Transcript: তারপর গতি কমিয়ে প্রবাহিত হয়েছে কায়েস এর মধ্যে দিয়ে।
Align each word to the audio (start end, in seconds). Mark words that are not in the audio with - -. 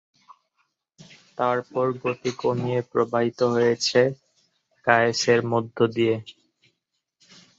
তারপর 1.37 1.85
গতি 2.01 2.31
কমিয়ে 2.41 2.79
প্রবাহিত 2.91 3.39
হয়েছে 3.53 4.01
কায়েস 4.87 5.21
এর 5.33 5.41
মধ্যে 5.51 5.85
দিয়ে। 5.95 6.15